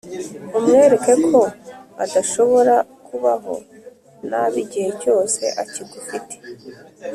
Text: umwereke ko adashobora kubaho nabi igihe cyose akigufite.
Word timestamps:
umwereke 0.57 1.13
ko 1.27 1.39
adashobora 2.03 2.75
kubaho 3.07 3.53
nabi 4.29 4.57
igihe 4.65 4.89
cyose 5.01 5.43
akigufite. 5.63 6.35